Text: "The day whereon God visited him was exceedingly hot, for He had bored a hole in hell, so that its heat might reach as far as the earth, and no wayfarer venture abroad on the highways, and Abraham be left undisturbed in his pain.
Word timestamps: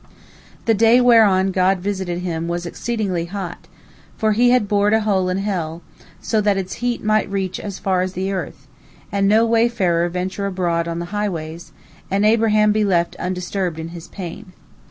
"The 0.65 0.73
day 0.73 0.99
whereon 0.99 1.51
God 1.51 1.77
visited 1.77 2.21
him 2.21 2.47
was 2.47 2.65
exceedingly 2.65 3.25
hot, 3.25 3.67
for 4.17 4.31
He 4.31 4.49
had 4.49 4.67
bored 4.67 4.93
a 4.95 5.01
hole 5.01 5.29
in 5.29 5.37
hell, 5.37 5.83
so 6.19 6.41
that 6.41 6.57
its 6.57 6.73
heat 6.81 7.03
might 7.03 7.29
reach 7.29 7.59
as 7.59 7.77
far 7.77 8.01
as 8.01 8.13
the 8.13 8.31
earth, 8.31 8.65
and 9.11 9.27
no 9.27 9.45
wayfarer 9.45 10.09
venture 10.09 10.47
abroad 10.47 10.87
on 10.87 10.97
the 10.97 11.05
highways, 11.13 11.71
and 12.09 12.25
Abraham 12.25 12.71
be 12.71 12.83
left 12.83 13.15
undisturbed 13.17 13.77
in 13.77 13.89
his 13.89 14.07
pain. 14.07 14.53